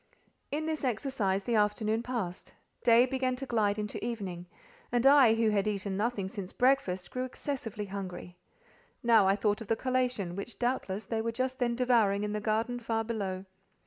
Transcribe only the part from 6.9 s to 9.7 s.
grew excessively hungry. Now I thought of